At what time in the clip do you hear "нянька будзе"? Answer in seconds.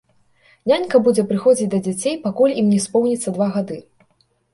0.69-1.25